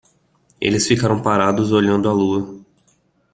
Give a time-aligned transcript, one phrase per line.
[0.59, 2.65] Eles ficaram parados olhando a lua.